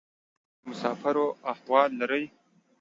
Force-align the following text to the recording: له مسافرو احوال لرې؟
له 0.61 0.65
مسافرو 0.69 1.25
احوال 1.51 1.89
لرې؟ 2.01 2.23